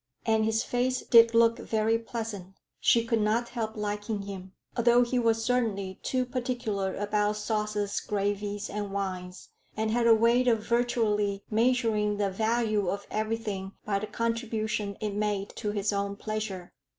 [0.25, 5.19] And his face did look very pleasant; she could not help liking him, although he
[5.19, 11.43] was certainly too particular about sauces, gravies, and wines, and had a way of virtually
[11.51, 16.73] measuring the value of everything by the contribution it made to his own pleasure.